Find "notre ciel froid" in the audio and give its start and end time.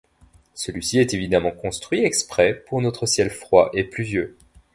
2.81-3.69